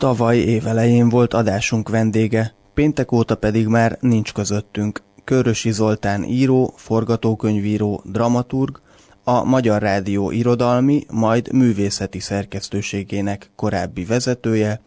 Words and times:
Tavaly 0.00 0.36
évelején 0.36 1.08
volt 1.08 1.34
adásunk 1.34 1.88
vendége, 1.88 2.54
péntek 2.74 3.12
óta 3.12 3.34
pedig 3.34 3.66
már 3.66 3.98
nincs 4.00 4.32
közöttünk. 4.32 5.02
Körösi 5.24 5.72
Zoltán 5.72 6.24
író, 6.24 6.72
forgatókönyvíró, 6.76 8.02
dramaturg, 8.04 8.80
a 9.24 9.44
Magyar 9.44 9.82
Rádió 9.82 10.30
irodalmi, 10.30 11.06
majd 11.10 11.52
művészeti 11.52 12.18
szerkesztőségének 12.18 13.50
korábbi 13.56 14.04
vezetője, 14.04 14.80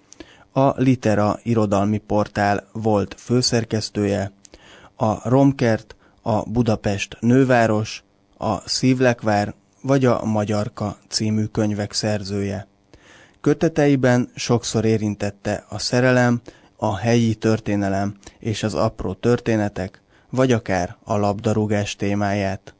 a 0.51 0.81
Litera 0.81 1.39
irodalmi 1.43 1.97
portál 1.97 2.67
volt 2.71 3.15
főszerkesztője, 3.17 4.31
a 4.95 5.29
Romkert, 5.29 5.95
a 6.21 6.49
Budapest 6.49 7.17
nőváros, 7.19 8.03
a 8.37 8.69
Szívlekvár 8.69 9.53
vagy 9.81 10.05
a 10.05 10.25
Magyarka 10.25 10.97
című 11.07 11.45
könyvek 11.45 11.93
szerzője. 11.93 12.67
Köteteiben 13.43 14.29
sokszor 14.35 14.85
érintette 14.85 15.65
a 15.69 15.79
szerelem, 15.79 16.41
a 16.75 16.97
helyi 16.97 17.35
történelem 17.35 18.15
és 18.39 18.63
az 18.63 18.73
apró 18.73 19.13
történetek, 19.13 20.01
vagy 20.29 20.51
akár 20.51 20.95
a 21.03 21.17
labdarúgás 21.17 21.95
témáját. 21.95 22.73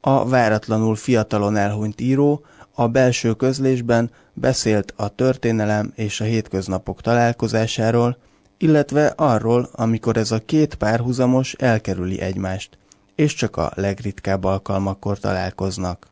A 0.00 0.28
váratlanul 0.28 0.96
fiatalon 0.96 1.56
elhunyt 1.56 2.00
író 2.00 2.44
a 2.74 2.88
belső 2.88 3.34
közlésben 3.34 4.10
beszélt 4.32 4.92
a 4.96 5.08
történelem 5.08 5.92
és 5.94 6.20
a 6.20 6.24
hétköznapok 6.24 7.00
találkozásáról, 7.00 8.16
illetve 8.58 9.06
arról, 9.06 9.68
amikor 9.72 10.16
ez 10.16 10.30
a 10.30 10.44
két 10.44 10.74
párhuzamos 10.74 11.52
elkerüli 11.52 12.20
egymást, 12.20 12.78
és 13.14 13.34
csak 13.34 13.56
a 13.56 13.72
legritkább 13.74 14.44
alkalmakkor 14.44 15.18
találkoznak 15.18 16.06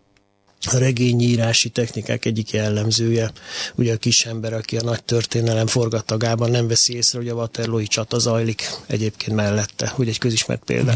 a 0.64 0.78
regényírási 0.78 1.68
technikák 1.68 2.24
egyik 2.24 2.50
jellemzője. 2.50 3.32
Ugye 3.74 3.92
a 3.92 3.96
kis 3.96 4.24
ember, 4.26 4.52
aki 4.52 4.76
a 4.76 4.82
nagy 4.82 5.02
történelem 5.02 5.66
forgatagában 5.66 6.50
nem 6.50 6.68
veszi 6.68 6.94
észre, 6.94 7.18
hogy 7.18 7.28
a 7.28 7.34
Waterloo-i 7.34 7.86
csata 7.86 8.18
zajlik 8.18 8.70
egyébként 8.86 9.36
mellette, 9.36 9.88
hogy 9.88 10.08
egy 10.08 10.18
közismert 10.18 10.62
példa. 10.64 10.94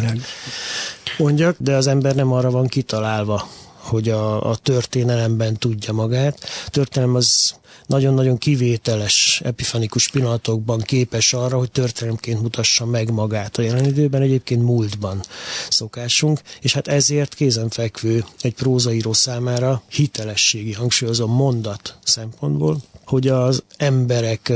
Mondjak, 1.19 1.57
de 1.59 1.77
az 1.77 1.87
ember 1.87 2.15
nem 2.15 2.33
arra 2.33 2.51
van 2.51 2.67
kitalálva, 2.67 3.51
hogy 3.93 4.09
a, 4.09 4.51
a 4.51 4.57
történelemben 4.57 5.57
tudja 5.57 5.93
magát. 5.93 6.39
A 6.67 6.71
történelem 6.71 7.15
az 7.15 7.55
nagyon-nagyon 7.87 8.39
kivételes, 8.39 9.41
epifanikus 9.45 10.11
pillanatokban 10.11 10.81
képes 10.81 11.33
arra, 11.33 11.59
hogy 11.59 11.71
történelemként 11.71 12.43
mutassa 12.43 12.87
meg 12.87 13.11
magát. 13.11 13.59
A 13.59 13.63
jelen 13.63 13.85
időben 13.85 14.23
egyébként 14.23 14.63
múltban 14.63 15.21
szokásunk, 15.69 16.41
és 16.61 16.73
hát 16.73 16.89
ezért 16.89 17.35
kézenfekvő 17.35 18.25
egy 18.41 18.55
prózaíró 18.55 19.13
számára 19.13 19.83
hitelességi, 19.89 20.73
hangsúlyozom 20.73 21.31
mondat 21.31 21.97
szempontból, 22.05 22.79
hogy 23.05 23.29
az 23.29 23.63
emberek 23.77 24.53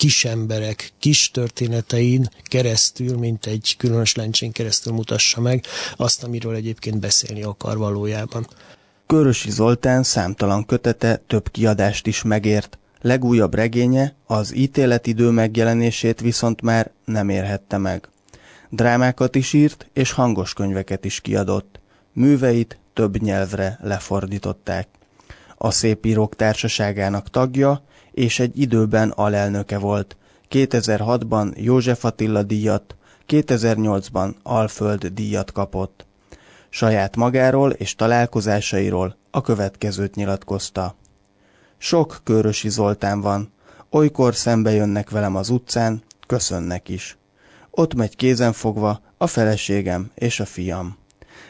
kis 0.00 0.24
emberek, 0.24 0.92
kis 0.98 1.30
történetein 1.30 2.28
keresztül, 2.42 3.16
mint 3.16 3.46
egy 3.46 3.74
különös 3.78 4.14
lencsén 4.14 4.52
keresztül 4.52 4.92
mutassa 4.92 5.40
meg 5.40 5.64
azt, 5.96 6.24
amiről 6.24 6.54
egyébként 6.54 7.00
beszélni 7.00 7.42
akar 7.42 7.78
valójában. 7.78 8.46
Körösi 9.06 9.50
Zoltán 9.50 10.02
számtalan 10.02 10.66
kötete 10.66 11.22
több 11.26 11.50
kiadást 11.50 12.06
is 12.06 12.22
megért. 12.22 12.78
Legújabb 13.00 13.54
regénye, 13.54 14.14
az 14.26 14.54
ítéletidő 14.54 15.30
megjelenését 15.30 16.20
viszont 16.20 16.62
már 16.62 16.90
nem 17.04 17.28
érhette 17.28 17.78
meg. 17.78 18.08
Drámákat 18.70 19.34
is 19.34 19.52
írt, 19.52 19.86
és 19.92 20.12
hangos 20.12 20.52
könyveket 20.52 21.04
is 21.04 21.20
kiadott. 21.20 21.80
Műveit 22.12 22.78
több 22.92 23.22
nyelvre 23.22 23.78
lefordították. 23.82 24.88
A 25.56 25.70
Szépírók 25.70 26.36
Társaságának 26.36 27.30
tagja, 27.30 27.82
és 28.12 28.38
egy 28.38 28.60
időben 28.60 29.10
alelnöke 29.10 29.78
volt. 29.78 30.16
2006-ban 30.50 31.56
József 31.56 32.04
Attila 32.04 32.42
díjat, 32.42 32.96
2008-ban 33.28 34.34
Alföld 34.42 35.06
díjat 35.06 35.52
kapott. 35.52 36.06
Saját 36.68 37.16
magáról 37.16 37.70
és 37.70 37.94
találkozásairól 37.94 39.16
a 39.30 39.40
következőt 39.40 40.14
nyilatkozta. 40.14 40.94
Sok 41.78 42.20
Körösi 42.24 42.68
Zoltán 42.68 43.20
van, 43.20 43.52
olykor 43.90 44.34
szembe 44.34 44.70
jönnek 44.70 45.10
velem 45.10 45.36
az 45.36 45.48
utcán, 45.48 46.02
köszönnek 46.26 46.88
is. 46.88 47.18
Ott 47.70 47.94
megy 47.94 48.16
kézenfogva 48.16 49.00
a 49.16 49.26
feleségem 49.26 50.10
és 50.14 50.40
a 50.40 50.44
fiam. 50.44 50.98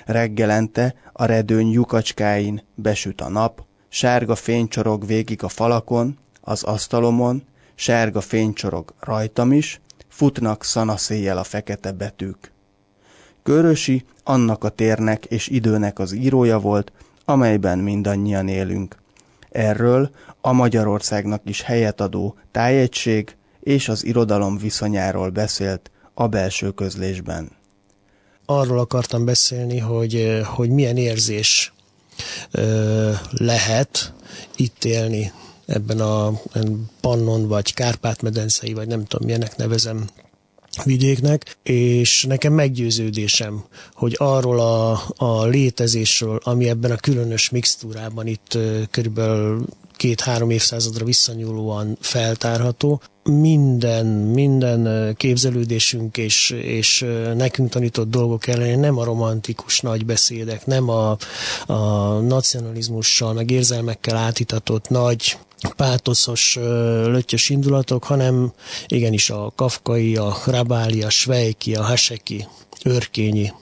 Reggelente 0.06 0.94
a 1.12 1.24
redőny 1.24 1.70
lyukacskáin 1.70 2.62
besüt 2.74 3.20
a 3.20 3.28
nap, 3.28 3.64
sárga 3.88 4.34
fény 4.34 4.68
csorog 4.68 5.06
végig 5.06 5.42
a 5.42 5.48
falakon, 5.48 6.18
az 6.40 6.62
asztalomon, 6.62 7.42
sárga 7.74 8.20
fénycsorog 8.20 8.94
rajtam 9.00 9.52
is, 9.52 9.80
futnak 10.08 10.64
szanaszéjjel 10.64 11.38
a 11.38 11.44
fekete 11.44 11.92
betűk. 11.92 12.52
Körösi 13.42 14.04
annak 14.24 14.64
a 14.64 14.68
térnek 14.68 15.24
és 15.24 15.48
időnek 15.48 15.98
az 15.98 16.12
írója 16.12 16.58
volt, 16.58 16.92
amelyben 17.24 17.78
mindannyian 17.78 18.48
élünk. 18.48 18.96
Erről 19.50 20.10
a 20.40 20.52
Magyarországnak 20.52 21.42
is 21.44 21.62
helyet 21.62 22.00
adó 22.00 22.36
tájegység 22.50 23.36
és 23.60 23.88
az 23.88 24.04
irodalom 24.04 24.58
viszonyáról 24.58 25.28
beszélt 25.28 25.90
a 26.14 26.26
belső 26.26 26.70
közlésben. 26.70 27.50
Arról 28.46 28.78
akartam 28.78 29.24
beszélni, 29.24 29.78
hogy, 29.78 30.40
hogy 30.44 30.70
milyen 30.70 30.96
érzés 30.96 31.72
lehet 33.30 34.14
itt 34.56 34.84
élni 34.84 35.32
ebben 35.70 36.00
a 36.00 36.40
Pannon 37.00 37.48
vagy 37.48 37.74
Kárpát-medencei, 37.74 38.72
vagy 38.72 38.88
nem 38.88 39.04
tudom 39.04 39.26
milyenek 39.26 39.56
nevezem 39.56 40.08
vidéknek, 40.84 41.56
és 41.62 42.24
nekem 42.28 42.52
meggyőződésem, 42.52 43.64
hogy 43.92 44.14
arról 44.18 44.60
a, 44.60 45.02
a 45.16 45.44
létezésről, 45.44 46.40
ami 46.44 46.68
ebben 46.68 46.90
a 46.90 46.96
különös 46.96 47.50
mixtúrában 47.50 48.26
itt 48.26 48.58
körülbelül 48.90 49.64
két-három 49.96 50.50
évszázadra 50.50 51.04
visszanyúlóan 51.04 51.96
feltárható. 52.00 53.00
Minden, 53.22 54.06
minden 54.06 55.14
képzelődésünk 55.16 56.16
és, 56.16 56.50
és 56.50 57.06
nekünk 57.36 57.70
tanított 57.70 58.10
dolgok 58.10 58.46
ellenére 58.46 58.76
nem 58.76 58.98
a 58.98 59.04
romantikus 59.04 59.80
nagy 59.80 60.06
beszédek, 60.06 60.66
nem 60.66 60.88
a, 60.88 61.16
a 61.66 61.76
nacionalizmussal, 62.18 63.32
meg 63.32 63.50
érzelmekkel 63.50 64.16
átitatott 64.16 64.88
nagy 64.88 65.38
pátoszos, 65.76 66.54
lötyös 67.04 67.48
indulatok, 67.48 68.04
hanem 68.04 68.52
igenis 68.86 69.30
a 69.30 69.52
kafkai, 69.54 70.16
a 70.16 70.36
rabáli, 70.46 71.02
a 71.02 71.10
svejki, 71.10 71.74
a 71.74 71.82
haseki, 71.82 72.46
örkényi 72.84 73.52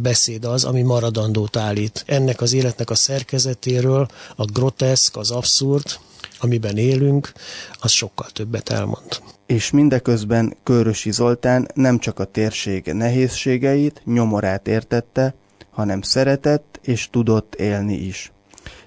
beszéd 0.00 0.44
az, 0.44 0.64
ami 0.64 0.82
maradandót 0.82 1.56
állít. 1.56 2.04
Ennek 2.06 2.40
az 2.40 2.52
életnek 2.52 2.90
a 2.90 2.94
szerkezetéről 2.94 4.08
a 4.36 4.44
groteszk, 4.44 5.16
az 5.16 5.30
abszurd, 5.30 5.98
amiben 6.40 6.76
élünk, 6.76 7.32
az 7.80 7.90
sokkal 7.90 8.26
többet 8.32 8.68
elmond. 8.68 9.22
És 9.46 9.70
mindeközben 9.70 10.56
Körösi 10.62 11.10
Zoltán 11.10 11.68
nem 11.74 11.98
csak 11.98 12.18
a 12.18 12.24
térség 12.24 12.84
nehézségeit, 12.84 14.02
nyomorát 14.04 14.68
értette, 14.68 15.34
hanem 15.70 16.02
szeretett 16.02 16.80
és 16.82 17.08
tudott 17.10 17.54
élni 17.54 17.94
is. 17.94 18.32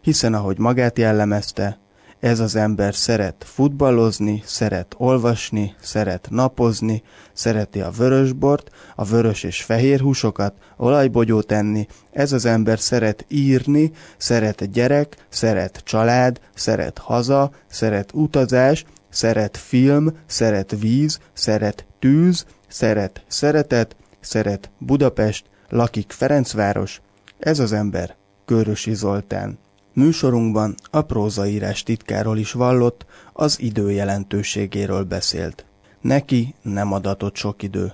Hiszen 0.02 0.34
ahogy 0.34 0.58
magát 0.58 0.98
jellemezte, 0.98 1.80
ez 2.22 2.40
az 2.40 2.56
ember 2.56 2.96
szeret 2.96 3.44
futballozni, 3.48 4.44
szeret 4.46 4.96
olvasni, 4.98 5.76
szeret 5.82 6.28
napozni, 6.30 7.04
szereti 7.34 7.82
a 7.82 7.90
vörösbort, 7.90 8.70
a 8.96 9.04
vörös 9.04 9.44
és 9.44 9.64
fehér 9.64 10.00
húsokat, 10.00 10.54
olajbogyót 10.78 11.52
enni. 11.52 11.88
Ez 12.12 12.32
az 12.32 12.46
ember 12.46 12.80
szeret 12.80 13.26
írni, 13.28 13.92
szeret 14.18 14.72
gyerek, 14.72 15.26
szeret 15.30 15.82
család, 15.86 16.40
szeret 16.56 16.98
haza, 16.98 17.52
szeret 17.68 18.12
utazás, 18.14 18.86
szeret 19.10 19.58
film, 19.58 20.18
szeret 20.26 20.76
víz, 20.80 21.20
szeret 21.34 21.86
tűz, 22.00 22.46
szeret 22.68 23.24
szeretet, 23.28 23.96
szeret 24.20 24.70
Budapest, 24.78 25.46
lakik 25.70 26.12
Ferencváros. 26.12 27.02
Ez 27.40 27.60
az 27.60 27.72
ember 27.72 28.16
Körösi 28.46 28.94
Zoltán. 28.94 29.60
Műsorunkban 29.94 30.76
a 30.92 31.02
prózaírás 31.02 31.84
titkáról 31.84 32.38
is 32.38 32.52
vallott, 32.52 33.06
az 33.34 33.60
idő 33.60 33.92
jelentőségéről 33.92 35.04
beszélt. 35.04 35.66
Neki 36.02 36.56
nem 36.62 36.94
adatott 36.94 37.36
sok 37.36 37.64
idő. 37.64 37.94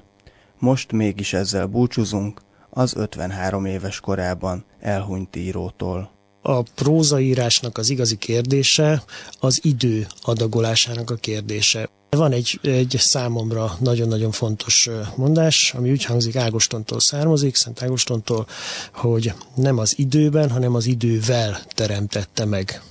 Most 0.60 0.92
mégis 0.92 1.34
ezzel 1.34 1.66
búcsúzunk 1.66 2.42
az 2.70 2.96
53 2.96 3.66
éves 3.66 4.00
korában 4.00 4.66
elhunyt 4.80 5.36
írótól. 5.36 6.17
A 6.50 6.62
prózaírásnak 6.62 7.78
az 7.78 7.90
igazi 7.90 8.16
kérdése 8.16 9.04
az 9.40 9.60
idő 9.64 10.08
adagolásának 10.22 11.10
a 11.10 11.16
kérdése. 11.16 11.90
Van 12.10 12.32
egy, 12.32 12.60
egy 12.62 12.96
számomra 13.00 13.78
nagyon-nagyon 13.80 14.32
fontos 14.32 14.90
mondás, 15.16 15.74
ami 15.78 15.92
úgy 15.92 16.04
hangzik, 16.04 16.36
Ágostontól 16.36 17.00
származik, 17.00 17.56
Szent 17.56 17.82
Ágostontól, 17.82 18.48
hogy 18.94 19.34
nem 19.56 19.78
az 19.78 19.94
időben, 19.98 20.50
hanem 20.50 20.76
az 20.76 20.86
idővel 20.86 21.62
teremtette 21.68 22.46
meg 22.46 22.82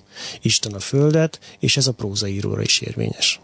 Isten 0.43 0.73
a 0.73 0.81
földet, 0.81 1.39
és 1.59 1.77
ez 1.77 1.87
a 1.87 1.93
prózaíróra 1.93 2.63
is 2.63 2.81
érvényes. 2.81 3.41